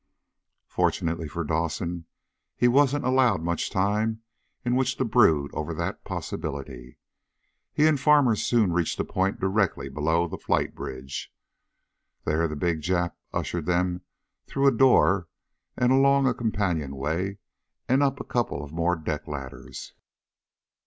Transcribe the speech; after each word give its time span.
Fortunately 0.67 1.27
for 1.27 1.43
Dawson, 1.43 2.05
he 2.57 2.67
wasn't 2.67 3.05
allowed 3.05 3.43
much 3.43 3.69
time 3.69 4.23
in 4.65 4.75
which 4.75 4.97
to 4.97 5.05
brood 5.05 5.53
over 5.53 5.75
that 5.75 6.03
possibility. 6.03 6.97
He 7.71 7.85
and 7.85 7.99
Farmer 7.99 8.35
soon 8.35 8.73
reached 8.73 8.99
a 8.99 9.03
point 9.05 9.39
directly 9.39 9.89
below 9.89 10.27
the 10.27 10.39
flight 10.39 10.73
bridge. 10.73 11.31
There 12.25 12.47
the 12.47 12.55
big 12.55 12.81
Jap 12.81 13.13
ushered 13.31 13.67
them 13.67 14.01
through 14.47 14.65
a 14.65 14.71
door 14.71 15.27
and 15.77 15.91
along 15.91 16.25
a 16.25 16.33
companionway, 16.33 17.37
and 17.87 18.01
up 18.01 18.19
a 18.19 18.23
couple 18.23 18.63
of 18.63 18.71
more 18.71 18.95
deck 18.95 19.27
ladders. 19.27 19.93